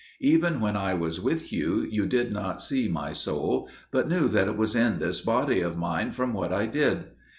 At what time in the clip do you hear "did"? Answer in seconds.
2.07-2.31, 6.65-7.11